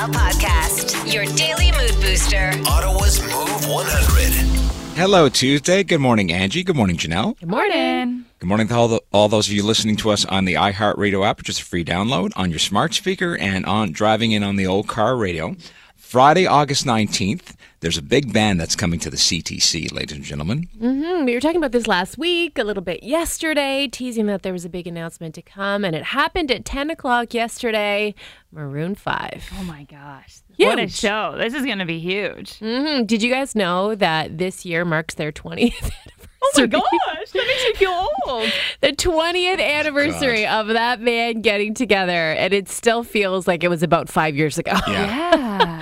[0.00, 2.52] Chanel podcast, your daily mood booster.
[2.66, 4.96] Ottawa's Move 100.
[4.96, 5.82] Hello, Tuesday.
[5.82, 6.62] Good morning, Angie.
[6.62, 7.38] Good morning, Janelle.
[7.38, 8.24] Good morning.
[8.38, 11.26] Good morning to all, the, all those of you listening to us on the iHeartRadio
[11.26, 14.56] app, which is a free download on your smart speaker and on driving in on
[14.56, 15.54] the old car radio.
[15.96, 20.68] Friday, August 19th, there's a big band that's coming to the CTC, ladies and gentlemen.
[20.78, 24.52] Hmm, we were talking about this last week, a little bit yesterday, teasing that there
[24.52, 28.14] was a big announcement to come, and it happened at 10 o'clock yesterday.
[28.52, 29.50] Maroon 5.
[29.58, 30.40] Oh my gosh.
[30.58, 31.36] What a show.
[31.38, 32.58] This is going to be huge.
[32.58, 36.30] hmm Did you guys know that this year marks their 20th anniversary?
[36.42, 37.30] Oh my gosh.
[37.32, 38.50] That makes me feel old.
[38.82, 43.82] the 20th anniversary of that band getting together, and it still feels like it was
[43.82, 44.72] about five years ago.
[44.88, 45.79] Yeah.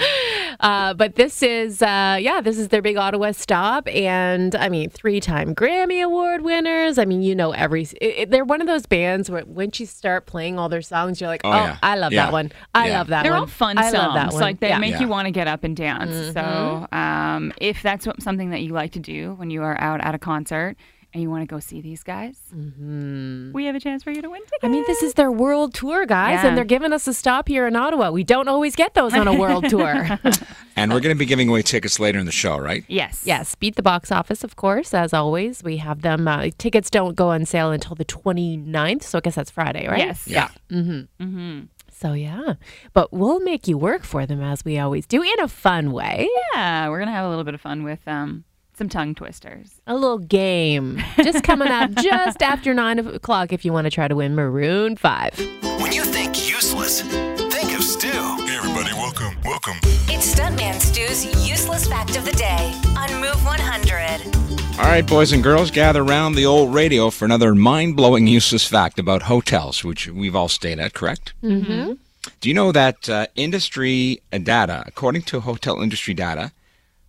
[0.61, 3.87] Uh, but this is, uh, yeah, this is their big Ottawa stop.
[3.89, 6.99] And I mean, three time Grammy Award winners.
[6.99, 9.87] I mean, you know, every, it, it- they're one of those bands where once you
[9.87, 11.79] start playing all their songs, you're like, oh, Oh, yeah.
[11.83, 12.25] I love Yeah.
[12.27, 12.53] that one.
[12.75, 12.99] I Yeah.
[12.99, 13.23] love that one.
[13.25, 13.41] They're one.
[13.43, 13.95] all fun I songs.
[13.95, 14.41] love that one.
[14.43, 14.79] Like they yeah.
[14.79, 15.01] make Yeah.
[15.01, 16.33] you want to get up and dance.
[16.35, 20.01] So, um, if that's what, something that you like to do when you are out
[20.03, 20.77] at a concert
[21.15, 24.29] and you want to go see these guys, we have a chance for you to
[24.31, 24.59] win tickets.
[24.63, 26.49] I mean, this is their world tour, guys, Yeah.
[26.49, 28.11] and they're giving us a stop here in Ottawa.
[28.11, 30.19] We don't always get those on a world tour.
[30.77, 32.85] And we're going to be giving away tickets later in the show, right?
[32.87, 33.23] yes.
[33.25, 35.65] Yes, beat the box office, of course, as always.
[35.65, 36.29] We have them.
[36.29, 39.99] Uh, tickets don't go on sale until the 29th, so I guess that's Friday, right?
[39.99, 40.29] Yes.
[40.29, 40.51] Yeah.
[40.71, 42.55] mm-hmm mm-hmm So, yeah.
[42.93, 46.29] But we'll make you work for them as we always do in a fun way.
[46.55, 46.89] Yeah.
[46.89, 48.45] We're going to have a little bit of fun with um,
[48.79, 49.81] some tongue twisters.
[49.89, 54.07] A little game just coming up just after nine o'clock if you want to try
[54.07, 55.39] to win Maroon 5.
[55.81, 58.07] When you think useless, think of Stu.
[58.07, 59.77] Hey everybody, welcome, welcome.
[60.07, 64.79] It's Stuntman Stu's useless fact of the day on Move 100.
[64.79, 68.65] All right, boys and girls, gather around the old radio for another mind blowing useless
[68.65, 71.33] fact about hotels, which we've all stayed at, correct?
[71.43, 71.95] Mm-hmm.
[72.41, 76.53] Do you know that uh, industry data, according to hotel industry data,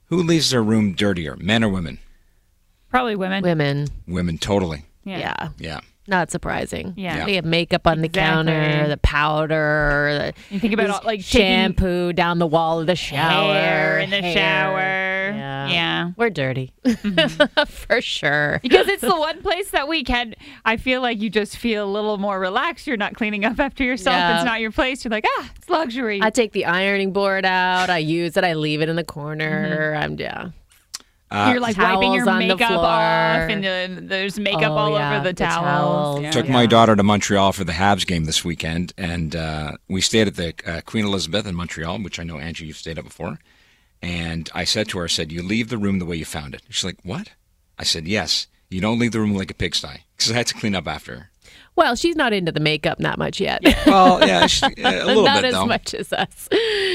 [0.10, 2.00] who leaves their room dirtier, men or women?
[2.90, 3.44] Probably women.
[3.44, 3.88] Women.
[4.08, 4.84] Women, totally.
[5.04, 5.50] Yeah.
[5.58, 5.80] Yeah.
[6.10, 6.94] Not surprising.
[6.98, 7.26] Yeah.
[7.26, 8.52] They have makeup on the Exactly.
[8.52, 12.96] counter, the powder, the You think about all, like shampoo down the wall of the
[12.96, 13.54] shower.
[13.54, 14.34] hair in the hair.
[14.34, 14.80] shower.
[15.38, 15.68] Yeah.
[15.70, 16.12] yeah.
[16.18, 16.74] We're dirty.
[17.68, 18.60] For sure.
[18.64, 20.34] because it's the one place that we can
[20.66, 23.84] i feel like you just feel a little more relaxed you're not cleaning up after
[23.84, 24.38] yourself Yeah.
[24.38, 27.90] it's not your place you're like ah it's luxury I take the ironing board out.
[27.90, 28.44] I use it.
[28.44, 29.96] I leave it in the corner.
[29.96, 30.50] I'm yeah.
[31.32, 34.78] Uh, you're like wiping your Towels on the makeup off and then there's makeup Oh,
[34.78, 36.22] all yeah, over the, the towels, towels.
[36.22, 36.32] Yeah.
[36.32, 40.28] Took my daughter to Montreal for the Habs game this weekend, and uh, we stayed
[40.28, 43.38] at the uh, Queen Elizabeth in Montreal, which I know Angie you've stayed at before.
[44.02, 46.56] And I said to her, I said, "You leave the room the way you found
[46.56, 47.32] it." She's like, "What?"
[47.78, 48.48] I said, "Yes.
[48.70, 51.16] You don't leave the room like a pigsty," because I had to clean up after
[51.16, 51.30] her.
[51.76, 53.62] Well, she's not into the makeup that much yet.
[53.86, 56.50] Well, yeah, she, a little not bit as much as us.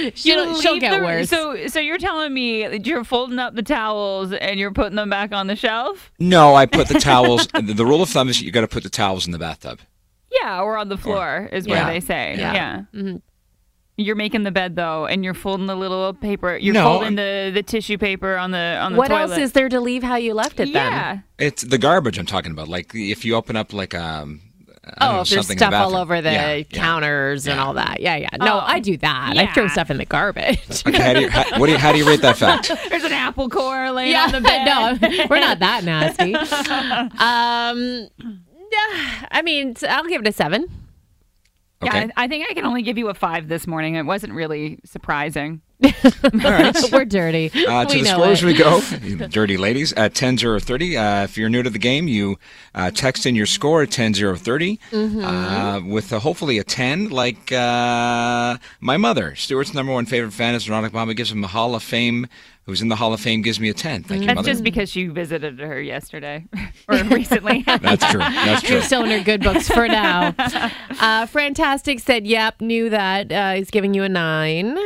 [0.17, 1.29] You She'll, she'll get the- worse.
[1.29, 5.11] So, so you're telling me that you're folding up the towels and you're putting them
[5.11, 6.11] back on the shelf?
[6.19, 7.47] No, I put the towels.
[7.55, 9.81] the, the rule of thumb is you got to put the towels in the bathtub.
[10.43, 11.91] Yeah, or on the floor is where Yeah.
[11.91, 12.35] they say.
[12.39, 12.53] Yeah.
[12.53, 12.83] Yeah.
[12.95, 13.17] Mm-hmm.
[13.97, 16.57] You're making the bed though, and you're folding the little paper.
[16.57, 19.31] You're No, folding the, the tissue paper on the on the what toilet.
[19.31, 20.93] else is there to leave how you left it then?
[20.93, 21.19] Yeah.
[21.39, 22.67] It's the garbage I'm talking about.
[22.67, 24.41] Like if you open up like um.
[24.87, 26.63] I don't Oh, know, if there's something in the stuff all over the Yeah, yeah.
[26.65, 27.65] counters and Yeah.
[27.65, 28.01] all that.
[28.01, 28.29] Yeah, yeah.
[28.39, 28.65] No, Oh.
[28.65, 29.35] I do that.
[29.37, 30.59] I throw stuff in the garbage.
[30.87, 32.71] Okay, how do you, how, what do you, how do you rate that fact?
[32.91, 34.65] There's an apple core laying yeah, on the bed.
[34.67, 36.35] no, we're not that nasty.
[37.19, 40.67] um, yeah, I mean, I'll give it a seven.
[41.83, 41.99] Okay.
[41.99, 43.95] Yeah, I I think I can only give you a five this morning.
[43.95, 45.61] It wasn't really surprising.
[46.93, 47.51] we're dirty.
[47.67, 48.47] Uh, to we the know scores it.
[48.47, 49.93] we go, you dirty ladies.
[49.95, 50.97] At 10 0 30.
[50.97, 52.39] Uh, if you're new to the game, you
[52.75, 55.25] uh, text in your score at 10 0 30 Mm-hmm.
[55.25, 59.35] uh, with uh, hopefully a 10, like uh, my mother.
[59.35, 62.27] Stuart's number one favorite fan is Veronica Mama, gives him the Hall of Fame.
[62.67, 64.05] Who's in the Hall of Fame gives me a 10.
[64.05, 64.51] Thank you, That's mother.
[64.51, 66.47] just because you visited her yesterday
[66.89, 67.63] or recently.
[67.67, 68.21] That's true.
[68.21, 68.77] That's true.
[68.77, 70.35] You're still in her good books for now.
[70.39, 73.31] Uh, Fantastic said, yep, knew that.
[73.31, 74.79] Uh, he's giving you a nine.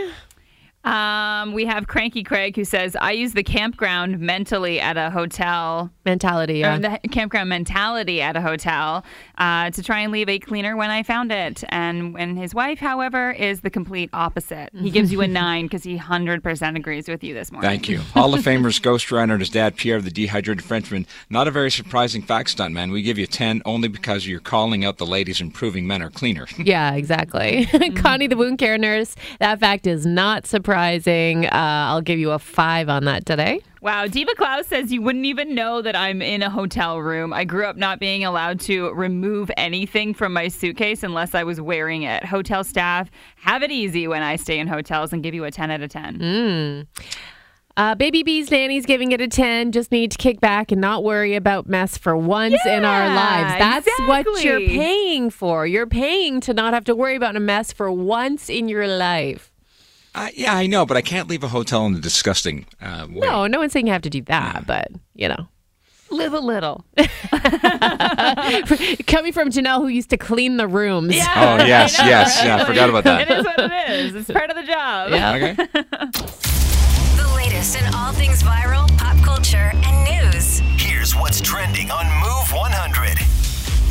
[0.88, 5.90] Um, we have Cranky Craig who says, I use the campground mentally at a hotel.
[6.06, 6.64] Mentality.
[6.64, 6.98] Or Yeah.
[7.02, 9.04] the campground mentality at a hotel
[9.36, 11.62] uh, to try and leave a cleaner when I found it.
[11.68, 14.70] And when his wife, however, is the complete opposite.
[14.74, 17.68] He gives you a nine because he 100% agrees with you this morning.
[17.68, 17.98] Thank you.
[17.98, 21.06] Hall of Famers Ghost Rider and his dad, Pierre, the dehydrated Frenchman.
[21.28, 22.92] Not a very surprising fact, stuntman.
[22.92, 26.10] We give you 10 only because you're calling out the ladies and proving men are
[26.10, 26.46] cleaner.
[26.56, 27.66] Yeah, exactly.
[27.96, 30.77] Connie, the wound care nurse, that fact is not surprising.
[30.78, 31.46] Surprising.
[31.46, 33.60] Uh, I'll give you a five on that today.
[33.80, 37.32] Wow, Diva Klaus says you wouldn't even know that I'm in a hotel room.
[37.32, 41.60] I grew up not being allowed to remove anything from my suitcase unless I was
[41.60, 42.24] wearing it.
[42.24, 45.70] Hotel staff have it easy when I stay in hotels and give you a 10
[45.70, 46.86] out of 10.
[47.76, 49.70] Uh, Baby B's Nanny's giving it a 10.
[49.70, 53.58] Just need to kick back and not worry about mess for once in our lives.
[53.58, 55.66] That's what you're paying for.
[55.66, 59.47] You're paying to not have to worry about a mess for once in your life.
[60.18, 63.20] Uh, yeah, I know, but I can't leave a hotel in a disgusting uh, way.
[63.20, 65.46] No, no one's saying you have to do that, but you know.
[66.10, 66.84] Live a little.
[69.06, 71.14] Coming from Janelle, who used to clean the rooms.
[71.14, 73.30] Yeah, Oh, yes, know, yes, yeah, I forgot about that.
[73.30, 74.14] It is what it is.
[74.16, 75.12] It's part of the job.
[75.12, 75.52] Okay.
[75.54, 80.60] The latest in all things viral, pop culture, and news.
[80.82, 83.18] Here's what's trending on Move 100.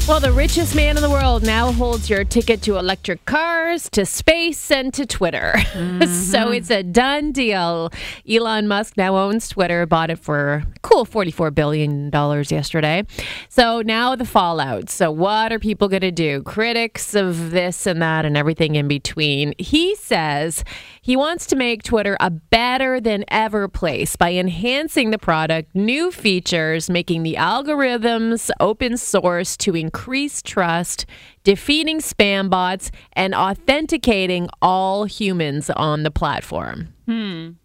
[0.07, 4.05] Well, the richest man in the world now holds your ticket to electric cars, to
[4.05, 5.53] space, and to Twitter.
[5.73, 6.53] so mm-hmm.
[6.53, 7.91] it's a done deal.
[8.27, 12.09] Elon Musk now owns Twitter, bought it for cool $44 billion
[12.49, 13.05] yesterday.
[13.49, 14.89] So now the fallout.
[14.89, 16.41] So, what are people going to do?
[16.43, 19.55] Critics of this and that and everything in between.
[19.57, 20.63] He says
[21.07, 26.11] he wants to make Twitter a better than ever place by enhancing the product, new
[26.11, 31.05] features, making the algorithms open source to increase trust,
[31.47, 36.93] defeating spam bots, and authenticating all humans on the platform.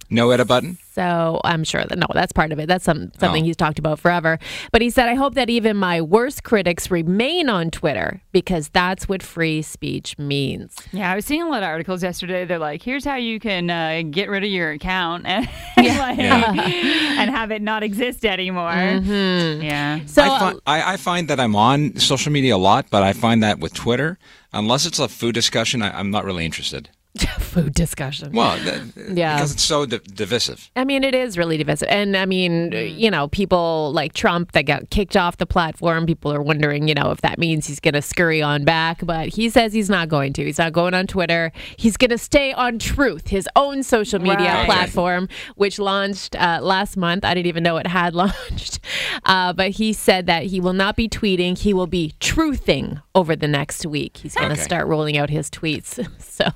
[0.09, 0.79] No edit button?
[0.93, 2.69] So I'm sure that no, that's part of it.
[2.69, 3.47] That's some, something Oh.
[3.47, 4.39] he's talked about forever.
[4.73, 9.09] But he said, I hope that even my worst critics remain on Twitter because that's
[9.09, 10.77] what free speech means.
[10.93, 12.45] Yeah, I was seeing a lot of articles yesterday.
[12.45, 15.49] They're like, here's how you can uh, get rid of your account and,
[15.79, 18.71] like, and have it not exist anymore.
[18.71, 20.05] Yeah.
[20.05, 23.15] So I, find, I, I find that I'm on social media a lot, but I
[23.15, 24.19] find that with Twitter,
[24.53, 26.91] unless it's a food discussion, I, I'm not really interested.
[27.53, 28.33] food discussion.
[28.33, 28.83] Well, th-
[29.13, 29.37] Yeah.
[29.37, 30.71] because it's so di- divisive.
[30.75, 31.89] I mean, it is really divisive.
[31.91, 36.33] And I mean, you know, people like Trump that got kicked off the platform, people
[36.33, 39.05] are wondering, you know, if that means he's going to scurry on back.
[39.05, 40.45] But he says he's not going to.
[40.45, 41.53] He's not going on Twitter.
[41.77, 44.65] He's going to stay on Truth, his own social media Right.
[44.67, 47.25] platform, which launched uh, last month.
[47.25, 48.81] I didn't even know it had launched.
[49.25, 53.37] Uh, but he said that he will not be tweeting, he will be truthing over
[53.37, 54.17] the next week.
[54.17, 54.63] He's going to Okay.
[54.63, 56.01] start rolling out his tweets.
[56.23, 56.47] so,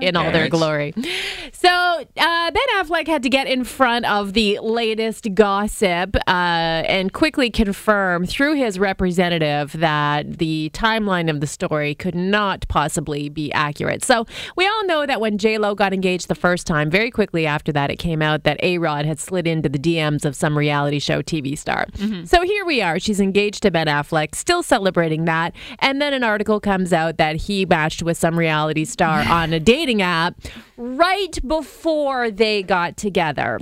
[0.00, 0.32] in all Okay.
[0.48, 0.94] Glory.
[1.52, 7.12] So uh, Ben Affleck had to get in front of the latest gossip uh, and
[7.12, 13.52] quickly confirm through his representative that the timeline of the story could not possibly be
[13.52, 14.04] accurate.
[14.04, 17.46] So we all know that when J Lo got engaged the first time, very quickly
[17.46, 20.56] after that, it came out that A Rod had slid into the DMs of some
[20.58, 21.86] reality show TV star.
[22.24, 22.98] So here we are.
[22.98, 25.54] She's engaged to Ben Affleck, still celebrating that.
[25.78, 29.60] And then an article comes out that he matched with some reality star on a
[29.60, 30.31] dating app
[30.76, 33.58] right before they got together.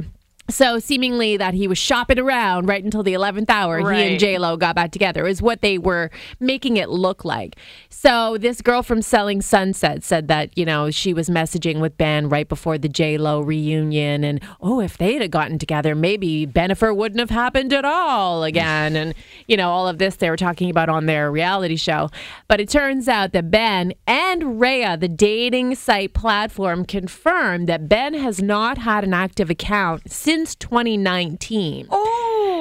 [0.51, 3.79] So seemingly that he was shopping around right until the 11th hour.
[3.79, 4.19] He and Right.
[4.19, 7.57] J Lo got back together is what they were making it look like.
[7.89, 12.29] So this girl from Selling Sunset said that you know she was messaging with Ben
[12.29, 16.97] right before the J Lo reunion, and oh, if they'd have gotten together, maybe Benifer
[16.97, 19.15] wouldn't have happened at all again, and
[19.47, 22.09] you know all of this they were talking about on their reality show.
[22.49, 28.15] But it turns out that Ben and Raya, the dating site platform, confirmed that Ben
[28.15, 31.87] has not had an active account since 2019.
[31.91, 32.60] Oh.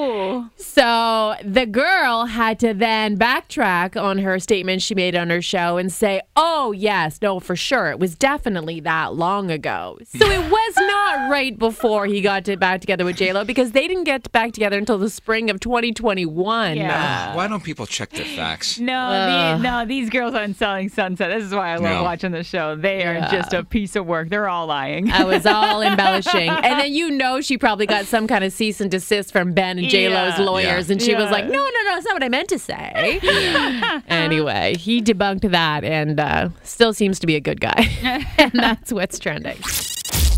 [0.55, 5.77] So the girl had to then backtrack on her statement she made on her show
[5.77, 7.89] and say, oh, yes, no, for sure.
[7.89, 9.97] It was definitely that long ago.
[10.05, 13.87] So it was not right before he got to back together with JLo because they
[13.87, 16.77] didn't get back together until the spring of 2021.
[16.77, 17.35] Yeah.
[17.35, 18.79] Why don't people check their facts?
[18.79, 21.29] No, the, no, these girls on Selling Sunset.
[21.29, 22.03] This is why I love No.
[22.03, 22.75] watching the show.
[22.75, 23.31] They are Yeah.
[23.31, 24.29] just a piece of work.
[24.29, 25.11] They're all lying.
[25.11, 26.49] I was all embellishing.
[26.49, 29.77] And then you know she probably got some kind of cease and desist from Ben
[29.79, 30.45] and J Lo's Yeah.
[30.45, 30.89] lawyers.
[30.89, 33.19] And she was like, no, no, no, that's not what I meant to say.
[34.07, 37.89] anyway, he debunked that and uh, still seems to be a good guy.
[38.37, 39.57] and that's what's trending.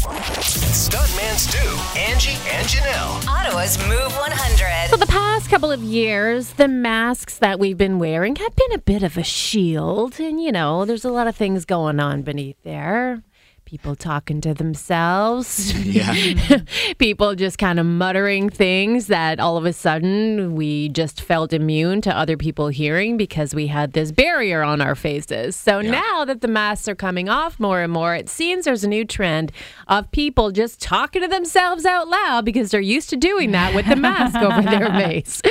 [0.01, 3.27] Stuntman Stu, Angie, and Janelle.
[3.27, 4.89] Ottawa's Move 100.
[4.89, 8.77] For the past couple of years, the masks that we've been wearing have been a
[8.79, 10.19] bit of a shield.
[10.19, 13.23] And, you know, there's a lot of things going on beneath there.
[13.71, 15.73] People talking to themselves.
[15.81, 16.13] Yeah.
[16.99, 22.01] People just kind of muttering things that all of a sudden we just felt immune
[22.01, 25.55] to other people hearing because we had this barrier on our faces.
[25.55, 28.89] So now that the masks are coming off more and more, it seems there's a
[28.89, 29.53] new trend
[29.87, 33.87] of people just talking to themselves out loud because they're used to doing that with
[33.87, 35.41] the mask over their face.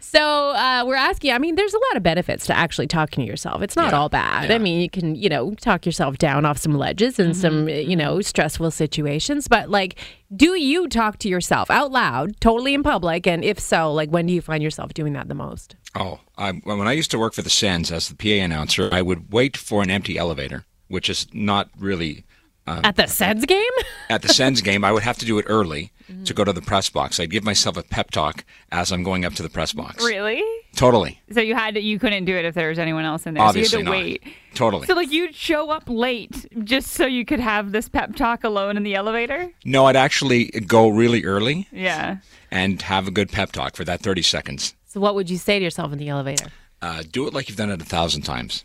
[0.00, 0.20] So
[0.50, 3.60] uh, we're asking, I mean, there's a lot of benefits to actually talking to yourself.
[3.60, 3.98] It's not Yeah.
[3.98, 4.50] all bad.
[4.50, 4.54] Yeah.
[4.54, 7.68] I mean, you can, you know, talk yourself down off some ledges and some some,
[7.68, 9.48] you know, stressful situations.
[9.48, 9.98] But like,
[10.34, 13.26] do you talk to yourself out loud, totally in public?
[13.26, 15.76] And if so, like, when do you find yourself doing that the most?
[15.94, 19.02] Oh, I, when I used to work for the Sens as the PA announcer, I
[19.02, 22.24] would wait for an empty elevator, which is not really
[22.66, 23.62] At the Sens game?
[24.10, 24.84] at the Sens game.
[24.84, 25.92] I would have to do it early
[26.24, 27.18] to go to the press box.
[27.20, 30.04] I'd give myself a pep talk as I'm going up to the press box.
[30.04, 30.42] Really?
[30.76, 33.34] Totally, So you had to, you couldn't do it if there was anyone else in
[33.34, 33.42] there.
[33.42, 33.94] obviously so you not.
[33.94, 34.22] had to wait.
[34.54, 34.86] Totally.
[34.86, 38.76] So like you'd show up late just so you could have this pep talk alone
[38.76, 39.50] in the elevator?
[39.64, 42.18] no, I'd actually go really early Yeah.
[42.50, 44.74] and have a good pep talk for that 30 seconds.
[44.86, 46.46] So, what would you say to yourself in the elevator?
[46.82, 48.64] Uh, do it like you've done it a thousand times.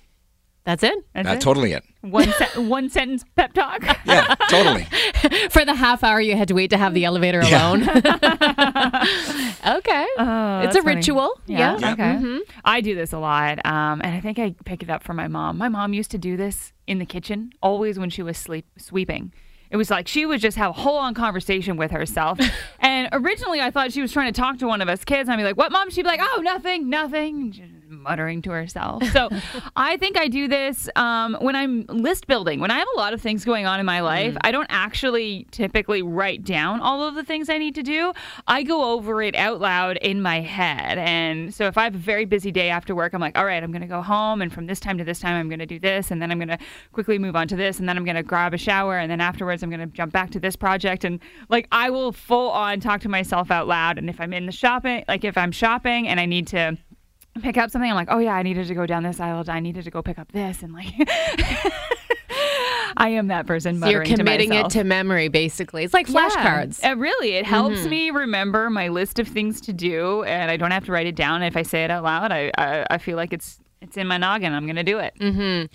[0.64, 1.42] That's it That's That's it?
[1.44, 1.84] totally it.
[2.02, 3.82] One se- one sentence pep talk.
[4.06, 4.84] Yeah, totally.
[5.50, 7.70] for the half hour you had to wait to have the elevator Yeah.
[7.70, 7.82] alone.
[9.66, 10.96] okay, it's a Oh, funny.
[10.96, 11.40] ritual.
[11.46, 11.78] Yeah.
[11.80, 11.94] Yeah.
[11.94, 12.40] Okay.
[12.66, 15.28] I do this a lot, um, and I think I pick it up from my
[15.28, 15.58] mom.
[15.58, 19.34] My mom used to do this in the kitchen always when she was sleep sweeping.
[19.70, 22.38] It was like she would just have a whole on conversation with herself.
[22.80, 25.30] and originally, I thought she was trying to talk to one of us kids.
[25.30, 29.04] I'd be like, "What, mom?" She'd be like, "Oh, nothing, nothing," just muttering to herself.
[29.12, 29.30] So,
[29.76, 32.60] I think I do this um, when I'm list building.
[32.60, 35.48] When I have a lot of things going on in my life, I don't actually
[35.52, 38.14] typically write down all of the things I need to do.
[38.48, 40.98] I go over it out loud in my head.
[40.98, 43.62] And so, if I have a very busy day after work, I'm like, "All right,
[43.62, 45.66] I'm going to go home, and from this time to this time, I'm going to
[45.66, 46.60] do this, and then I'm going to
[46.92, 49.22] quickly move on to this, and then I'm going to grab a shower, and then
[49.22, 51.20] afterwards, I'm going to jump back to this project." And
[51.50, 53.98] like, I will full on talk to myself out loud.
[53.98, 56.78] And if I'm in the shopping, like if I'm shopping and I need to
[57.40, 59.44] pick up something, I'm like, oh yeah, I needed to go down this aisle.
[59.48, 60.94] I needed to go pick up this, and like,
[62.98, 63.80] I am that person.
[63.80, 65.84] So you're committing to it to memory, basically.
[65.84, 66.82] It's like flashcards.
[66.82, 67.90] Yeah, it really, it helps mm-hmm.
[67.90, 71.16] me remember my list of things to do, and I don't have to write it
[71.16, 71.42] down.
[71.44, 74.18] If I say it out loud, I I, I feel like it's it's in my
[74.18, 74.54] noggin.
[74.54, 75.14] I'm gonna do it.
[75.20, 75.66] Mm-hmm.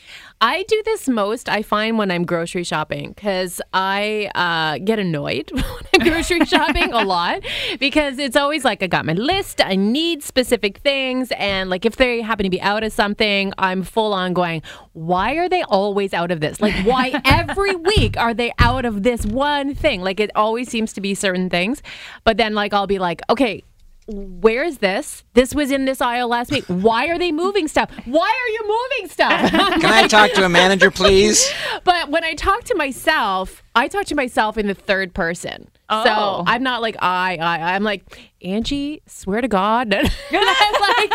[0.40, 5.50] I do this most, I find, when I'm grocery shopping because I uh, get annoyed
[5.52, 7.42] when I'm grocery shopping a lot
[7.80, 11.32] because it's always like I got my list, I need specific things.
[11.36, 15.34] And like if they happen to be out of something, I'm full on going, why
[15.34, 16.60] are they always out of this?
[16.60, 20.00] Like, why every week are they out of this one thing?
[20.00, 21.82] Like, it always seems to be certain things.
[22.24, 23.62] But then, like, I'll be like, okay,
[24.06, 25.24] where is this?
[25.34, 26.64] This was in this aisle last week.
[26.66, 27.90] Why are they moving stuff?
[28.04, 29.50] Why are you moving stuff?
[29.80, 31.52] Can I talk to a manager, please?
[31.82, 35.68] But when I talk to myself, I talk to myself in the third person.
[35.88, 36.04] Oh.
[36.04, 37.74] So I'm not like I, I.
[37.74, 39.02] I'm like Angie.
[39.06, 41.12] Swear to God, and I'm like,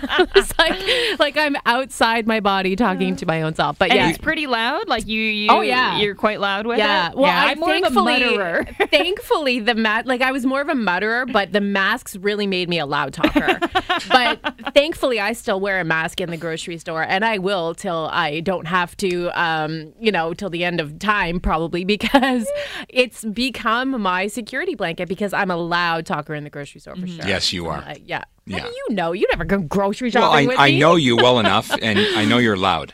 [1.35, 3.77] like like I'm outside my body talking to my own self.
[3.77, 4.87] But And yeah, it's pretty loud.
[4.87, 5.97] Like you, you Oh, yeah.
[5.97, 7.09] you're quite loud with yeah.
[7.09, 7.15] it.
[7.15, 8.65] Well, yeah, I I'm more of a thankfully, mutterer.
[8.91, 12.69] thankfully, the mat like I was more of a mutterer, but the masks really made
[12.69, 13.59] me a loud talker.
[14.09, 18.09] but thankfully, I still wear a mask in the grocery store, and I will till
[18.11, 19.29] I don't have to.
[19.39, 22.47] Um, you know, till the end of time, probably because
[22.89, 27.07] it's become my security blanket because I'm a loud talker in the grocery store for
[27.07, 27.25] sure.
[27.25, 27.77] Yes, you are.
[27.79, 28.23] Uh, yeah.
[28.49, 28.63] How Yeah.
[28.63, 29.11] do you know?
[29.11, 30.79] You never go grocery Well, shopping I, with I me.
[30.79, 32.93] know you well enough, and I know you're loud.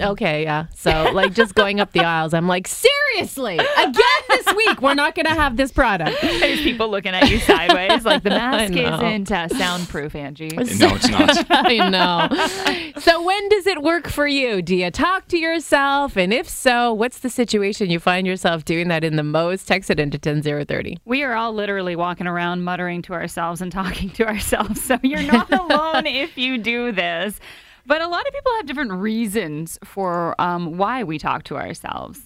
[0.00, 0.66] Okay, yeah.
[0.74, 5.14] So like just going up the aisles, I'm like, seriously, again this week, we're not
[5.14, 6.16] gonna have this product.
[6.22, 8.04] There's people looking at you sideways.
[8.04, 10.48] Like the mask isn't uh, soundproof, Angie.
[10.48, 10.62] No,
[10.94, 11.46] it's not.
[11.50, 13.00] I know.
[13.00, 14.60] So when does it work for you?
[14.62, 16.16] Do you talk to yourself?
[16.16, 19.66] And if so, what's the situation you find yourself doing that in the most?
[19.66, 20.98] Text it into 10030.
[21.04, 24.73] We are all literally walking around muttering to ourselves and talking to ourselves.
[24.80, 27.38] So you're not alone if you do this.
[27.86, 32.20] But a lot of people have different reasons for um, why we talk to ourselves.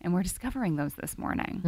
[0.00, 1.60] And we're discovering those this morning.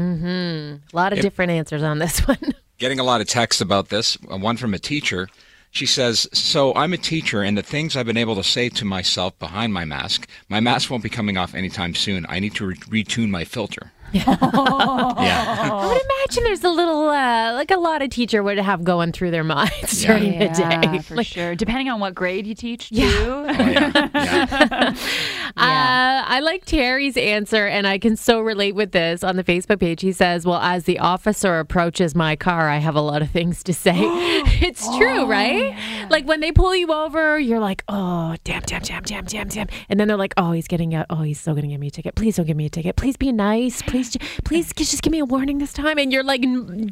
[0.93, 2.39] A lot of different answers on this one.
[2.79, 4.19] Getting a lot of texts about this.
[4.31, 5.29] uh, One from a teacher.
[5.71, 8.85] She says, So I'm a teacher, and the things I've been able to say to
[8.85, 12.27] myself behind my mask, my mask won't be coming off anytime soon.
[12.29, 13.93] I need to re- retune my filter.
[14.15, 14.37] Yeah.
[14.41, 19.13] I would imagine there's a little, uh, like a lot of teacher would have going
[19.13, 20.99] through their minds during the day.
[21.01, 21.55] for Like, sure.
[21.55, 23.03] Depending on what grade you teach, too.
[23.03, 24.95] Oh, yeah.
[25.57, 26.25] yeah.
[26.27, 29.81] Uh, I like Terry's answer, and I can so relate with this on the Facebook
[29.81, 30.01] page.
[30.03, 33.63] He says, Well, as the officer approaches my car, I have a lot of things
[33.65, 33.95] to say.
[33.97, 35.77] it's true, right?
[36.11, 39.69] Like when they pull you over, you're like, Oh, damn, damn, damn, damn, damn, damn.
[39.89, 41.07] And then they're like, Oh, he's getting out.
[41.11, 42.15] Oh, he's still going to give me a ticket.
[42.15, 42.97] Please don't give me a ticket.
[42.97, 43.83] Please be nice.
[43.83, 45.99] Please, please just give me a warning this time.
[45.99, 46.45] And you're like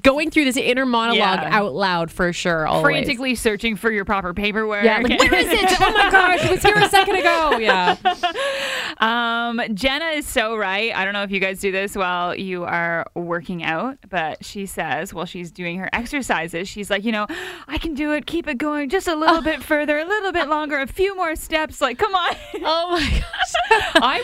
[0.02, 1.48] going through this inner monologue Yeah.
[1.50, 2.66] out loud for sure.
[2.66, 2.82] Always.
[2.82, 4.84] Frantically searching for your proper paperwork.
[4.84, 5.80] Yeah, like, where is it?
[5.80, 7.58] Oh my gosh, it was here a second ago.
[7.58, 7.96] Yeah.
[8.98, 10.94] Um, Jenna is so right.
[10.94, 14.66] I don't know if you guys do this while you are working out, but she
[14.66, 17.26] says while she's doing her exercises, she's like, you know,
[17.68, 18.26] I can do it.
[18.26, 21.34] Keep it going just a little bit further, a little bit longer, a few more
[21.36, 21.80] steps.
[21.80, 22.34] Like, come on.
[22.64, 23.92] Oh my gosh.
[23.96, 24.20] I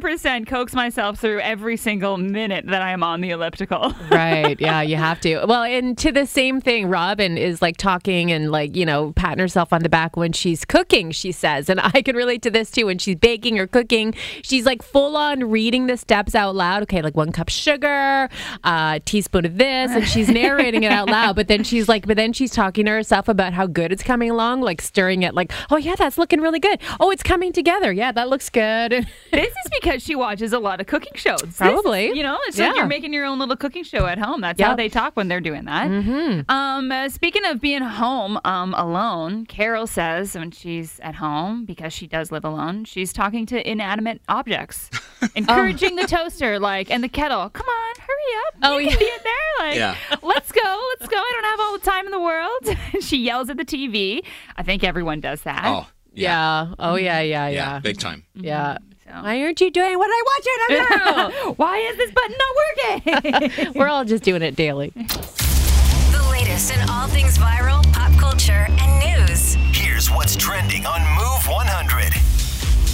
[0.00, 3.94] 100% coax myself through every single minute that I am on the elliptical.
[4.10, 4.60] right.
[4.60, 5.44] Yeah, you have to.
[5.46, 9.38] Well, and to the same thing, Robin is like talking and like, you know, patting
[9.38, 11.68] herself on the back when she's cooking, she says.
[11.68, 12.86] And I can relate to this too.
[12.86, 16.82] When she's baking or cooking, she's like full on reading the steps out loud.
[16.84, 18.28] Okay, like one cup sugar,
[18.64, 21.36] a teaspoon of this, and she's narrating it out loud.
[21.36, 24.30] But then she's like, but then she's talking to herself about how good it's coming
[24.30, 26.80] along, like stirring it, like, oh, yeah, that's looking really good.
[27.00, 27.92] Oh, it's coming together.
[27.92, 28.92] Yeah, that looks good.
[29.32, 31.42] this is because she watches a lot of cooking shows.
[31.42, 32.12] Is- Probably.
[32.16, 32.74] you know, it's like Yeah.
[32.76, 34.40] you're making your own little cooking show at home.
[34.40, 35.88] That's how they talk when they're doing that.
[35.88, 36.50] Mm-hmm.
[36.50, 41.92] Um, uh, speaking of being home um, alone, Carol says when she's at home, because
[41.92, 44.90] she does live alone, she's talking to inanimate objects,
[45.34, 47.48] encouraging the toaster, like, and the kettle.
[47.50, 48.54] Come on, hurry up.
[48.62, 48.90] Oh, you yeah.
[48.90, 49.66] can be in there.
[49.68, 49.96] Like, Yeah.
[50.22, 51.16] let's go, let's go.
[51.16, 52.76] I don't have all the time in the world.
[53.04, 54.24] she yells at the TV.
[54.56, 55.64] I think everyone does that.
[55.66, 56.74] Oh, yeah.
[56.78, 57.78] Oh, yeah, yeah, yeah, yeah.
[57.80, 58.24] big time.
[58.36, 58.46] Mm-hmm.
[58.46, 58.78] Yeah.
[59.04, 61.52] So- Why aren't you doing what I want you to do?
[61.56, 63.72] Why is this button not working?
[63.74, 64.90] We're all just doing it daily.
[64.90, 69.54] The latest in all things viral, pop culture, and news.
[69.72, 72.12] Here's what's trending on Move 100.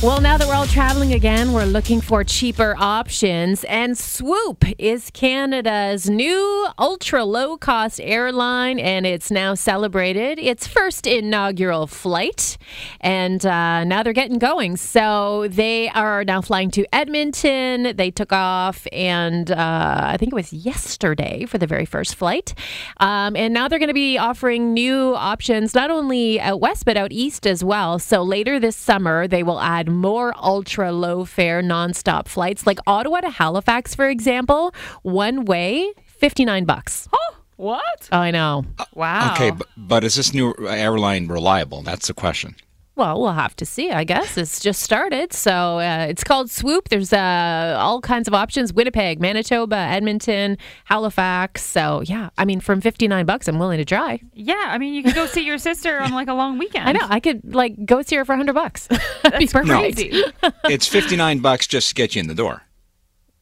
[0.04, 3.64] Well, now that we're all traveling again, we're looking for cheaper options.
[3.64, 11.06] And Swoop is Canada's new ultra low cost airline, and it's now celebrated its first
[11.06, 12.58] inaugural flight.
[13.00, 14.76] And uh, now they're getting going.
[14.76, 17.96] So they are now flying to Edmonton.
[17.96, 22.52] They took off, and uh, I think it was yesterday for the very first flight.
[23.00, 26.98] Um, and now they're going to be offering new options, not only out west, but
[26.98, 27.98] out east as well.
[27.98, 33.20] So later this summer, they will add more ultra low fare nonstop flights, like Ottawa
[33.20, 37.08] to Halifax, for example, one way, 59 bucks.
[37.12, 38.08] oh, what?
[38.10, 38.64] I know.
[38.78, 39.32] Uh, wow.
[39.34, 41.82] Okay, but, but is this new airline reliable?
[41.82, 42.56] That's the question.
[42.96, 44.36] Well, we'll have to see, I guess.
[44.36, 45.32] It's just started.
[45.32, 46.88] So uh, it's called Swoop.
[46.90, 51.62] There's uh, all kinds of options Winnipeg, Manitoba, Edmonton, Halifax.
[51.64, 54.20] So, yeah, I mean, from 59 bucks, I'm willing to try.
[54.32, 56.88] Yeah, I mean, you could go see your sister on like a long weekend.
[56.88, 57.06] I know.
[57.08, 58.86] I could like go see her for 100 bucks.
[59.22, 59.96] That'd be perfect.
[59.96, 60.22] Crazy.
[60.64, 62.62] it's 59 bucks just to get you in the door.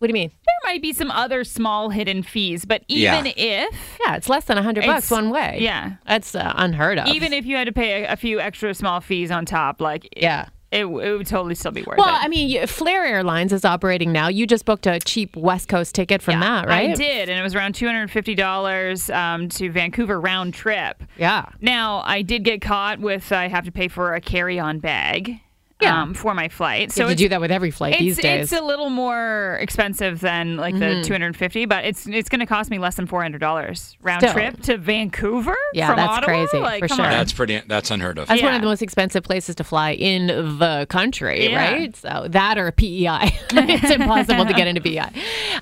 [0.02, 0.32] What do you mean?
[0.44, 3.68] There might be some other small hidden fees, but even Yeah.
[3.68, 5.58] if, Yeah, it's less than a 100 bucks It's- one way.
[5.60, 5.92] yeah.
[6.08, 7.06] That's uh, unheard of.
[7.06, 10.08] even if you had to pay a, a few extra small fees on top, like
[10.16, 10.46] Yeah.
[10.72, 12.00] it, it would totally still be worth it.
[12.00, 12.24] Well, it.
[12.24, 14.26] I mean, you- Flair Airlines is operating now.
[14.26, 16.90] You just booked a cheap West Coast ticket from that, right?
[16.90, 20.52] I did, and it was around two hundred and fifty dollars um, to Vancouver round
[20.52, 21.00] trip.
[21.16, 21.44] Yeah.
[21.60, 25.38] Now, I did get caught with I have to pay for a carry-on bag
[25.82, 26.00] Yeah.
[26.02, 26.92] um, for my flight.
[26.92, 28.24] So So you do that with every flight it's, these days.
[28.24, 28.42] Mm-hmm.
[28.42, 32.70] it's a little more expensive than like the 250, but it's it's going to cost
[32.70, 34.32] me less than $400 round Still.
[34.32, 36.26] trip to Vancouver Yeah, from that's Ottawa?
[36.46, 37.04] crazy, Like, for sure.
[37.04, 37.10] on.
[37.10, 37.60] That's pretty.
[37.66, 38.28] That's unheard of.
[38.28, 41.72] That's one of the most expensive places to fly in the country, Yeah.
[41.72, 41.96] right?
[41.96, 43.32] So that or PEI.
[43.52, 45.10] it's impossible to get into PEI.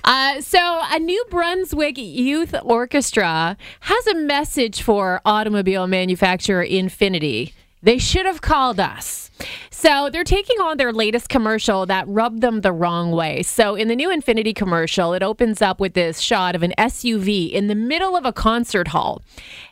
[0.03, 0.59] Uh, so
[0.91, 7.53] a New Brunswick Youth Orchestra has a message for automobile manufacturer Infiniti.
[7.81, 9.31] They should have called us.
[9.71, 13.41] So they're taking on their latest commercial that rubbed them the wrong way.
[13.41, 17.51] So in the new Infiniti commercial, it opens up with this shot of an SUV
[17.51, 19.23] in the middle of a concert hall.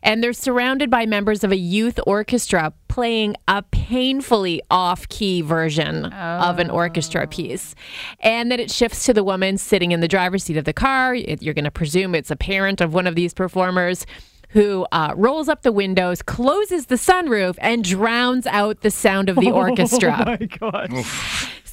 [0.02, 6.06] And they're surrounded by members of a youth orchestra playing a painfully off key version
[6.06, 7.28] of an orchestra oh.
[7.28, 7.76] piece.
[8.22, 11.14] And then it shifts to the woman sitting in the driver's seat of the car.
[11.14, 14.08] You're going to presume it's a parent of one of these performers
[14.50, 19.36] who uh, rolls up the windows, closes the sunroof, and drowns out the sound of
[19.36, 20.16] the orchestra.
[20.20, 21.06] Oh my God.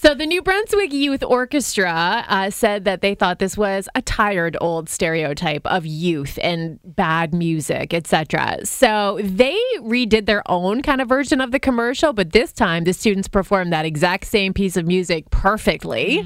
[0.06, 4.56] So the New Brunswick Youth Orchestra uh, said that they thought this was a tired
[4.60, 8.58] old stereotype of youth and bad music, etc.
[8.62, 12.92] So they redid their own kind of version of the commercial, but this time the
[12.92, 16.20] students performed that exact same piece of music perfectly.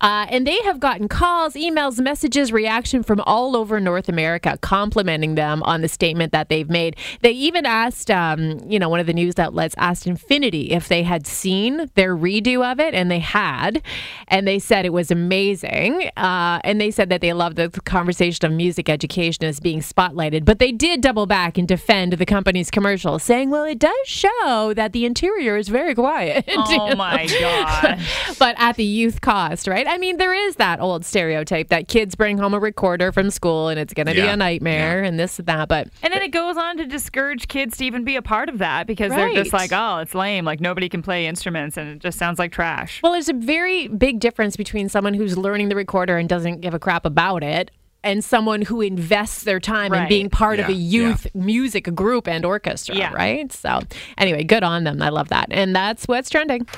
[0.00, 5.36] Uh, and they have gotten calls, emails, messages, reaction from all over North America complimenting
[5.36, 6.96] them on the statement that they've made.
[7.20, 11.04] They even asked, um, you know, one of the news outlets asked Infiniti if they
[11.04, 13.82] had seen their redo of it, and they had.
[14.28, 16.10] And they said it was amazing.
[16.16, 20.44] Uh, and they said that they loved the conversation of music education as being spotlighted.
[20.44, 24.72] But they did double back and defend the company's commercial, saying, well, it does show
[24.74, 26.44] that the interior is very quiet.
[26.68, 28.00] Oh my God.
[28.38, 29.86] but at the youth cost, right?
[29.86, 33.68] I mean, there is that old stereotype that kids bring home a recorder from school
[33.68, 35.68] and it's going to be a nightmare and this and that.
[35.68, 38.58] But And then it goes on to discourage kids to even be a part of
[38.58, 40.44] that because they're just like, oh, it's lame.
[40.44, 42.75] Like nobody can play instruments and it just sounds like trash.
[43.02, 46.74] Well, there's a very big difference between someone who's learning the recorder and doesn't give
[46.74, 47.70] a crap about it.
[48.04, 52.28] And someone who invests their time in being part of a Yeah, youth music group
[52.28, 53.12] and orchestra, Yeah.
[53.12, 53.52] right?
[53.52, 53.80] So,
[54.16, 55.02] anyway, good on them.
[55.02, 55.48] I love that.
[55.50, 56.68] And that's what's trending.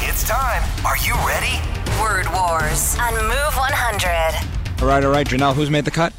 [0.00, 0.62] It's It's time.
[0.84, 1.60] Are you ready?
[2.00, 4.82] Word Wars on Move 100.
[4.82, 6.12] All right, all right, Janelle, who's made the cut?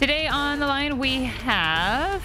[0.00, 2.22] Today on the line we have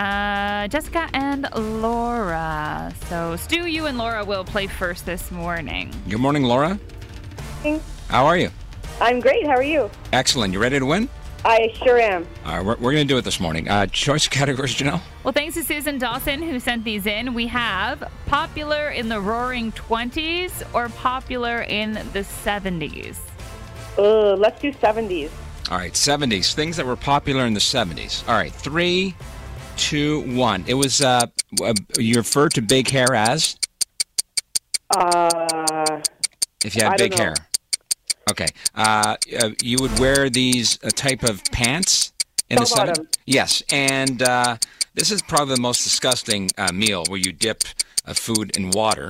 [0.00, 2.92] uh, Jessica and Laura.
[3.08, 5.92] So Stu, you and Laura will play first this morning.
[6.08, 6.80] Good morning, Laura.
[8.08, 8.50] How are you?
[9.00, 9.46] I'm great.
[9.46, 9.90] How are you?
[10.12, 10.52] Excellent.
[10.52, 11.08] You ready to win?
[11.44, 12.26] I sure am.
[12.44, 13.68] All right, we're, we're going to do it this morning.
[13.68, 15.00] Uh, choice categories, Janelle?
[15.24, 17.32] Well, thanks to Susan Dawson who sent these in.
[17.32, 23.18] We have popular in the roaring 20s or popular in the 70s.
[23.96, 25.30] Uh, let's do 70s.
[25.70, 26.52] All right, 70s.
[26.52, 28.26] Things that were popular in the 70s.
[28.28, 29.14] All right, three,
[29.76, 30.64] two, one.
[30.66, 31.26] It was, uh,
[31.62, 33.56] uh, you refer to big hair as?
[34.90, 36.00] Uh,
[36.64, 37.34] If you had I big hair.
[38.30, 38.46] Okay.
[38.74, 42.12] Uh, uh, you would wear these uh, type of pants
[42.48, 42.76] in the Bell 70s?
[42.76, 43.08] bottom.
[43.26, 44.56] Yes, and uh,
[44.94, 47.64] this is probably the most disgusting uh, meal where you dip
[48.06, 49.08] uh, food in water.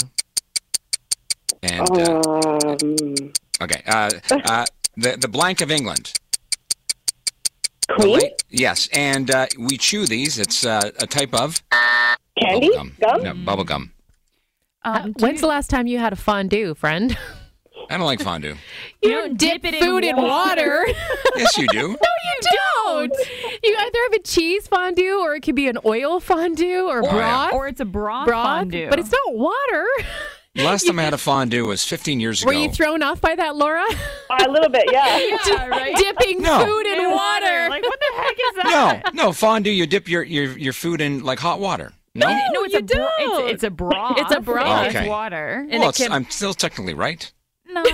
[1.62, 3.82] And, uh, um, okay.
[3.86, 4.64] Uh, uh,
[4.96, 6.12] the, the blank of England.
[7.98, 8.20] The Queen?
[8.20, 10.38] la- yes, and uh, we chew these.
[10.38, 11.62] It's uh, a type of
[12.38, 12.70] Candy?
[12.70, 13.22] bubble Gum?
[13.22, 13.92] No, bubble gum.
[14.82, 17.16] Um, When's you- the last time you had a fondue, friend?
[17.90, 18.54] I don't like fondue.
[19.02, 20.84] You, don't dip it in food in water.
[21.36, 21.88] yes, you do.
[21.88, 22.40] No, you
[22.84, 23.12] don't.
[23.62, 27.10] You either have a cheese fondue or it could be an oil fondue or, yeah.
[27.10, 27.52] broth.
[27.54, 28.90] or it's a broth, broth, fondue.
[28.90, 29.86] but it's not water.
[30.56, 32.48] Last time I had a fondue was 15 years ago.
[32.48, 33.84] Were you thrown off by that, Laura?
[34.30, 35.16] a little bit, yeah.
[35.46, 35.94] yeah, right?
[35.96, 36.64] Dipping No.
[36.64, 37.68] food in In water.
[37.70, 39.12] Like, what the heck is that?
[39.14, 39.70] no no fondue.
[39.70, 41.92] You dip your, your, your food in like hot water.
[42.16, 42.26] No.
[42.52, 43.44] No, it's you a bro- don't.
[43.44, 44.18] it's, it's a broth.
[44.18, 44.86] It's a broth.
[44.86, 45.08] It's Okay.
[45.08, 45.66] water.
[45.70, 47.30] And well, it can- I'm still technically right.
[47.68, 47.84] No.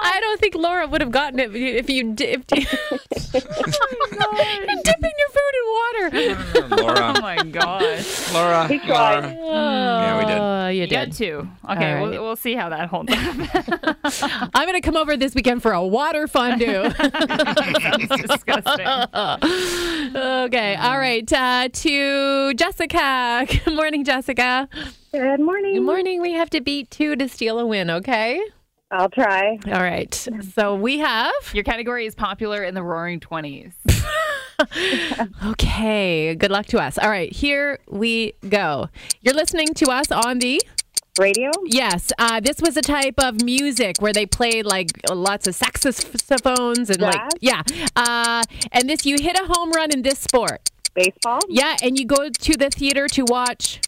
[0.00, 2.52] I don't think Laura would have gotten it if you dipped.
[2.52, 2.60] You're
[3.34, 5.12] dipping
[5.54, 6.88] your food in water.
[7.18, 8.32] Oh my gosh.
[8.34, 9.34] Laura, He tried.
[9.36, 9.56] Laura.
[9.56, 10.38] Yeah, we did.
[10.38, 11.12] Oh, you You did.
[11.12, 11.48] too.
[11.68, 13.18] Okay, All we'll, we'll see how that holds up.
[14.54, 16.90] I'm going to come over this weekend for a water fondue.
[16.90, 18.86] Sounds disgusting.
[20.16, 20.74] okay.
[20.76, 21.30] All right.
[21.32, 23.46] Uh, to Jessica.
[23.64, 24.68] Good morning, Jessica.
[25.12, 25.74] Good morning.
[25.74, 26.20] Good morning.
[26.20, 28.40] We have to beat two to steal a win, okay?
[28.90, 29.58] I'll try.
[29.66, 30.14] All right.
[30.54, 31.32] So we have.
[31.52, 33.72] Your category is popular in the roaring 20s.
[35.46, 36.34] Okay.
[36.34, 36.98] Good luck to us.
[36.98, 37.32] All right.
[37.32, 38.88] Here we go.
[39.20, 40.60] You're listening to us on the.
[41.18, 41.50] Radio?
[41.64, 46.90] Yes, uh, this was a type of music where they played like lots of saxophones
[46.90, 47.62] and like yeah.
[47.96, 50.70] Uh, and this you hit a home run in this sport.
[50.94, 51.40] Baseball?
[51.48, 53.80] Yeah, and you go to the theater to watch.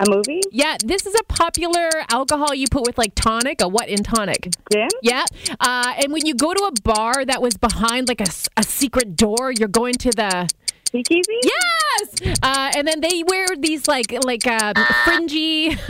[0.00, 0.40] A movie?
[0.50, 3.60] Yeah, this is a popular alcohol you put with like tonic.
[3.60, 4.48] A what in tonic?
[4.72, 4.88] Gin?
[5.02, 5.24] Yeah,
[5.60, 8.26] uh, and when you go to a bar that was behind like a,
[8.56, 10.48] a secret door, you're going to the
[10.94, 11.40] Speakeasy?
[11.42, 15.70] yes, uh, and then they wear these like like um, fringy.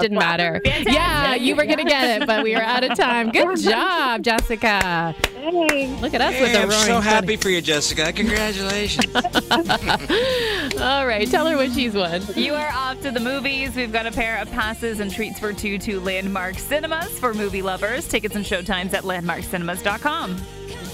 [0.00, 0.60] Didn't matter.
[0.64, 3.30] Yeah, you were gonna get it, but we were out of time.
[3.30, 5.14] Good job, Jessica.
[5.36, 5.86] Hey.
[6.00, 7.42] Look at us Hey, with the I'm roaring so happy twenty.
[7.42, 8.12] for you, Jessica.
[8.12, 9.14] Congratulations.
[10.80, 12.22] All right, tell her what she's won.
[12.34, 13.76] You are off to the movies.
[13.76, 17.62] We've got a pair of passes and treats for two to Landmark Cinemas for movie
[17.62, 18.08] lovers.
[18.08, 20.36] Tickets and showtimes at landmarkcinemas.com.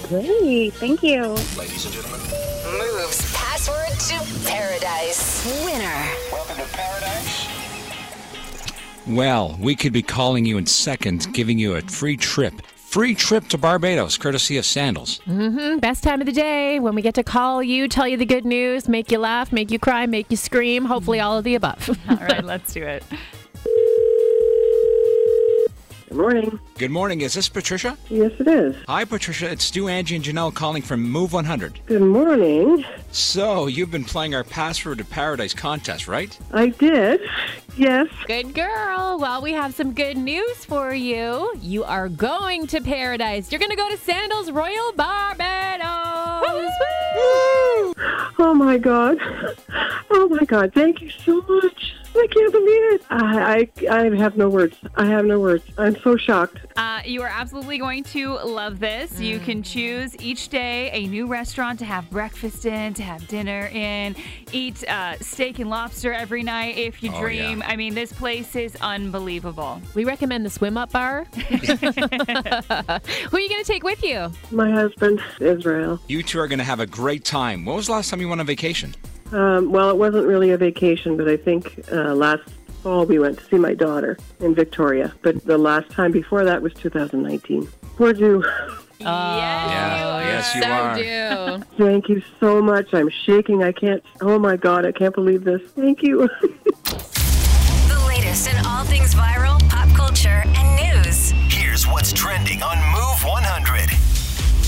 [0.09, 0.75] Great.
[0.75, 1.23] Thank you.
[1.57, 2.21] Ladies and gentlemen,
[2.79, 3.30] Move's
[3.71, 5.65] password to paradise.
[5.65, 6.09] Winner.
[6.33, 7.49] welcome to paradise.
[9.07, 12.55] well, we could be calling you in seconds, giving you a free trip.
[12.67, 15.21] Free trip to Barbados, courtesy of Sandals.
[15.21, 15.79] Mm-hmm.
[15.79, 18.45] Best time of the day when we get to call you, tell you the good
[18.45, 20.85] news, make you laugh, make you cry, make you scream.
[20.85, 21.89] Hopefully, all of the above.
[22.09, 23.05] All right, let's do it.
[26.11, 26.59] Good morning.
[26.77, 27.21] Good morning.
[27.21, 27.97] Is this Patricia?
[28.09, 28.75] Yes, it is.
[28.89, 29.49] Hi, Patricia.
[29.49, 31.79] It's Stu, Angie, and Janelle calling from Move 100.
[31.87, 32.85] Good morning.
[33.13, 36.37] So, you've been playing our Password to Paradise contest, right?
[36.53, 37.21] I did.
[37.77, 38.09] Yes.
[38.27, 39.21] Good girl.
[39.21, 41.53] Well, we have some good news for you.
[41.61, 43.53] You are going to paradise.
[43.53, 45.87] You're going to go to Sandals Royal Barbados.
[48.43, 49.17] Oh my God.
[50.11, 50.73] Oh my God.
[50.75, 51.95] Thank you so much.
[52.15, 53.03] I can't believe it.
[53.09, 54.77] I, I, I have no words.
[54.97, 55.65] I have no words.
[55.79, 56.59] I'm so shocked.
[56.77, 59.21] Uh, you are absolutely going to love this.
[59.21, 63.71] You can choose each day a new restaurant to have breakfast in, to have dinner
[63.73, 64.17] in,
[64.53, 67.61] eat uh, steak and lobster every night if you Oh, dream.
[67.61, 67.69] yeah.
[67.69, 69.81] I mean, this place is unbelievable.
[69.95, 71.25] We recommend the swim up bar.
[71.35, 74.31] Who are you going to take with you?
[74.51, 76.01] My husband, Israel.
[76.09, 77.65] You two are going to have a great time.
[77.65, 78.95] When was the last time you went on vacation?
[79.33, 82.43] Um, well, it wasn't really a vacation, but I think uh, last
[82.83, 85.13] fall we went to see my daughter in Victoria.
[85.23, 87.69] But the last time before that was 2019.
[87.99, 88.43] We're due.
[88.99, 91.59] yes, yeah, you yes, you are.
[91.79, 92.93] Thank you so much.
[92.95, 93.63] I'm shaking.
[93.63, 94.03] I can't.
[94.21, 95.63] Oh my God, I can't believe this.
[95.73, 96.29] Thank you.
[96.41, 101.33] the latest in all things viral, pop culture, and news.
[101.49, 104.00] Here's what's trending on Move 100.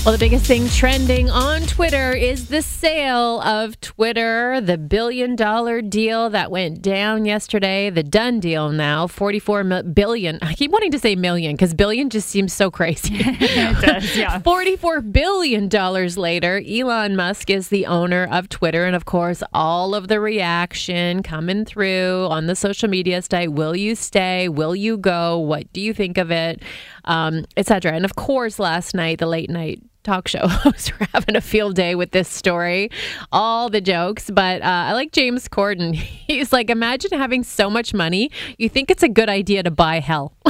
[0.05, 5.81] Well, the biggest thing trending on Twitter is the sale of Twitter, the billion dollar
[5.81, 9.93] deal that went down yesterday, the done deal now, 44 mil-
[10.41, 13.15] I keep wanting to say million because billion just seems so crazy.
[13.23, 14.39] It does, yeah.
[14.41, 18.85] $44 billion later, Elon Musk is the owner of Twitter.
[18.85, 23.53] And of course, all of the reaction coming through on the social media site.
[23.53, 24.49] Will you stay?
[24.49, 25.39] Will you go?
[25.39, 26.61] What do you think of it?
[27.05, 27.89] Um, Etc.
[27.89, 31.75] And of course, last night, the late night talk show hosts were having a field
[31.75, 32.89] day with this story,
[33.31, 34.29] all the jokes.
[34.29, 35.93] But uh, I like James Corden.
[36.27, 39.99] He's like, imagine having so much money, you think it's a good idea to buy
[39.99, 40.33] hell.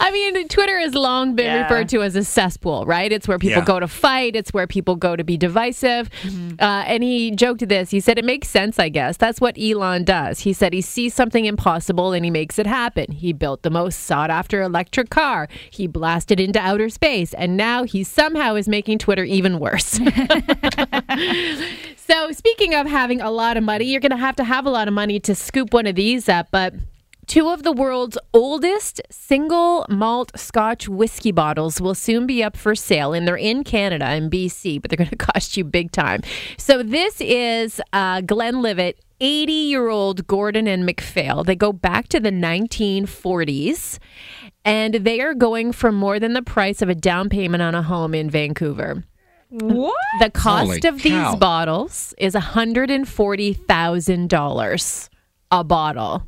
[0.00, 1.62] I mean, Twitter has long been Yeah.
[1.62, 3.10] referred to as a cesspool, right?
[3.12, 3.64] It's where people Yeah.
[3.64, 6.08] go to fight, it's where people go to be divisive.
[6.60, 7.90] Uh, and he joked this.
[7.90, 9.16] He said, It makes sense, I guess.
[9.16, 10.40] That's what Elon does.
[10.40, 13.12] He said he sees something impossible and he makes it happen.
[13.12, 17.84] He built the most sought after electric car, he blasted into outer space, and now
[17.84, 20.00] he somehow is making Twitter even worse.
[22.04, 24.70] So, speaking of having a lot of money, you're going to have to have a
[24.70, 26.48] lot of money to scoop one of these up.
[26.50, 26.74] But
[27.26, 32.74] two of the world's oldest single malt Scotch whiskey bottles will soon be up for
[32.74, 36.22] sale, and they're in Canada and BC, but they're going to cost you big time.
[36.58, 38.98] So, this is uh, Glenlivet.
[39.24, 41.44] 80 year old Gordon and MacPhail.
[41.44, 44.00] They go back to the 1940s
[44.64, 47.82] and they are going for more than the price of a down payment on a
[47.82, 49.02] home in Vancouver.
[49.50, 49.94] What?
[50.20, 51.30] The cost Holy of cow.
[51.32, 55.08] these bottles is $140,000
[55.50, 56.26] a bottle.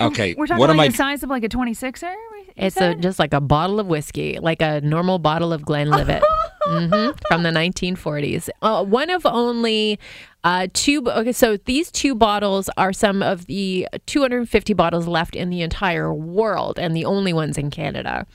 [0.00, 0.88] Okay, We're talking what am like I?
[0.90, 2.14] the size of like a 26er?
[2.56, 6.22] It's a, just like a bottle of whiskey, like a normal bottle of Glenlivet
[6.66, 8.48] hmm from the 1940s.
[8.62, 9.98] Uh, one of only
[10.44, 11.02] uh, two.
[11.06, 16.12] Okay, so these two bottles are some of the 250 bottles left in the entire
[16.12, 18.26] world, and the only ones in Canada.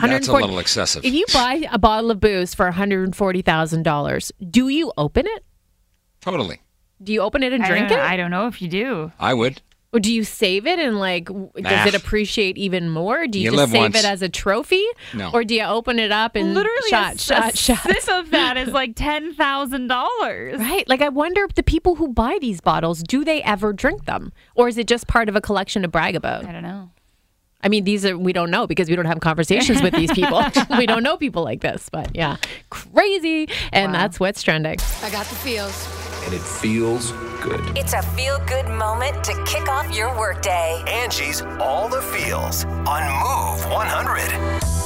[0.00, 1.04] That's a little excessive.
[1.04, 5.44] If you buy a bottle of booze for $140,000, do you open it?
[6.20, 6.60] Totally,
[7.02, 8.02] Do you open it and I drink don't, it?
[8.02, 9.10] I don't know if you do.
[9.18, 9.62] I would.
[9.92, 11.86] Or do you save it and like w- does Nah.
[11.86, 13.26] it appreciate even more?
[13.26, 13.98] Do you, You just live save once.
[13.98, 14.84] it as a trophy?
[15.14, 15.30] No.
[15.32, 17.78] Or do you open it up and Literally, shot, a, shot, a shot?
[18.00, 20.60] sip of that is like ten thousand dollars.
[20.60, 20.88] Right.
[20.88, 24.32] Like I wonder if the people who buy these bottles, do they ever drink them?
[24.54, 26.44] Or is it just part of a collection to brag about?
[26.44, 26.90] I don't know.
[27.62, 30.40] I mean, these are we don't know because we don't have conversations with these people.
[30.78, 32.36] we don't know people like this, but yeah.
[32.70, 33.48] Crazy.
[33.72, 34.78] And that's what's trending.
[35.02, 35.99] I got the feels.
[36.24, 37.76] And it feels good.
[37.76, 40.82] It's a feel good moment to kick off your workday.
[40.86, 44.79] Angie's All the Feels on Move 100.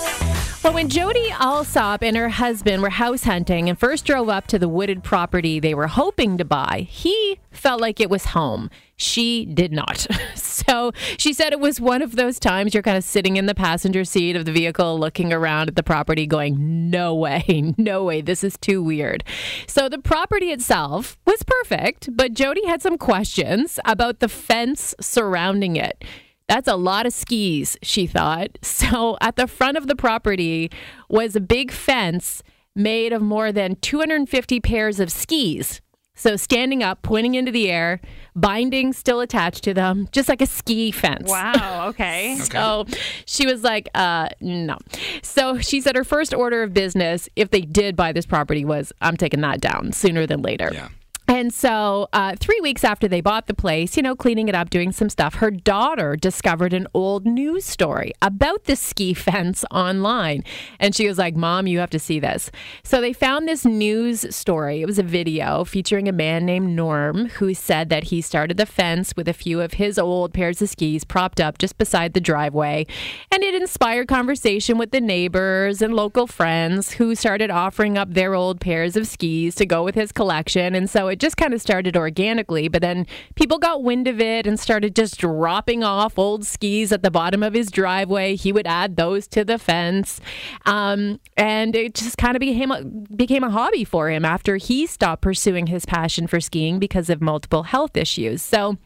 [0.65, 4.59] Well, when Jody Alsop and her husband were house hunting and first drove up to
[4.59, 8.71] the wooded property they were hoping to buy, he felt like it was home.
[8.97, 10.07] She did not.
[10.35, 13.55] So she said it was one of those times you're kind of sitting in the
[13.55, 18.23] passenger seat of the vehicle looking around at the property going, no way, no way,
[18.23, 19.25] this is too weird.
[19.67, 25.77] So the property itself was perfect, but Jody had some questions about the fence surrounding
[25.77, 26.03] it.
[26.49, 28.59] That's a lot of skis, she thought.
[28.63, 30.71] So at the front of the property
[31.09, 32.43] was a big fence
[32.77, 35.81] made of more than 250 pairs of skis.
[36.17, 38.01] So standing up, pointing into the air,
[38.37, 41.31] bindings still attached to them, just like a ski fence.
[41.31, 41.87] Wow.
[41.89, 42.37] Okay.
[42.37, 42.87] So
[43.27, 44.79] she was like, uh, no.
[45.23, 48.93] So she said her first order of business, if they did buy this property, was
[49.01, 50.71] I'm taking that down sooner than later.
[50.73, 50.89] Yeah.
[51.27, 54.69] And so, uh, three weeks after they bought the place, you know, cleaning it up,
[54.69, 60.45] doing some stuff, her daughter discovered an old news story about the ski fence online.
[60.79, 62.51] And she was like, Mom, you have to see this.
[62.83, 64.83] So, they found this news story.
[64.83, 68.67] It was a video featuring a man named Norm who said that he started the
[68.67, 72.21] fence with a few of his old pairs of skis propped up just beside the
[72.21, 72.87] driveway.
[73.31, 78.35] And it inspired conversation with the neighbors and local friends who started offering up their
[78.35, 80.75] old pairs of skis to go with his collection.
[80.75, 84.49] And so it just kind of started organically, but then people got wind of it
[84.49, 88.35] and started just dropping off old skis at the bottom of his driveway.
[88.35, 90.21] He would add those to the fence.
[90.67, 94.87] Um, and it just kind of became a, became a hobby for him after he
[94.87, 98.43] stopped pursuing his passion for skiing because of multiple health issues.
[98.43, 98.77] So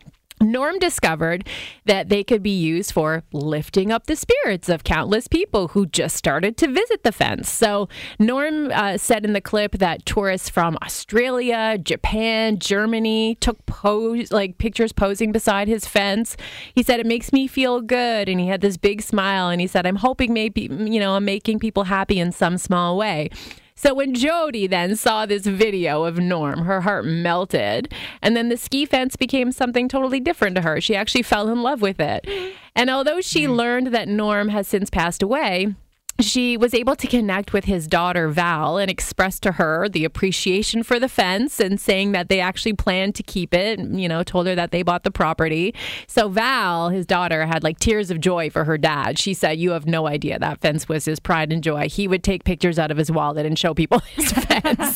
[0.40, 1.46] Norm discovered
[1.85, 6.16] that they could be used for lifting up the spirits of countless people who just
[6.16, 7.51] started to visit the fence.
[7.51, 14.31] So, Norm uh, said in the clip that tourists from Australia, Japan, Germany took pose
[14.33, 16.37] like pictures posing beside his fence.
[16.74, 19.48] He said it makes me feel good, and he had this big smile.
[19.48, 22.96] And he said, "I'm hoping maybe you know I'm making people happy in some small
[22.96, 23.31] way."
[23.80, 27.94] So when Jody then saw this video of Norm, her heart melted.
[28.20, 30.80] And then the ski fence became something totally different to her.
[30.80, 32.26] She actually fell in love with it.
[32.74, 33.54] And although she mm.
[33.54, 35.76] learned that Norm has since passed away,
[36.20, 40.83] she was able to connect with his daughter Val and express to her the appreciation
[40.83, 43.78] for the fence and saying that they actually planned to keep it.
[43.78, 45.74] You know, told her that they bought the property.
[46.09, 49.16] So Val, his daughter, had like tears of joy for her dad.
[49.16, 51.88] She said, "You have no idea that fence was his pride and joy.
[51.88, 54.94] He would take pictures out of his wallet and show people his fence."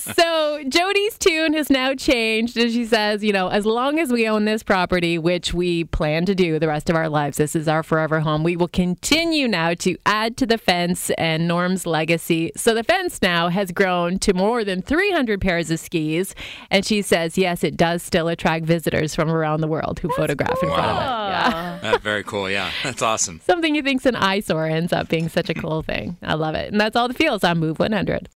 [0.02, 4.26] so Jody's tune has now changed, and she says, "You know, as long as we
[4.26, 7.68] own this property, which we plan to do the rest of our lives, this is
[7.68, 8.42] our forever home.
[8.42, 12.52] We will continue now." To add to the fence and Norm's legacy.
[12.56, 16.34] So the fence now has grown to more than 300 pairs of skis.
[16.70, 20.62] And she says, yes, it does still attract visitors from around the world who photograph
[20.62, 21.30] in front of it.
[21.30, 21.78] Yeah.
[21.82, 22.50] That's very cool.
[22.50, 23.40] Yeah, that's awesome.
[23.44, 26.16] Something you think's an eyesore ends up being such a cool thing.
[26.22, 26.70] I love it.
[26.70, 28.28] And that's all the feels on Move 100.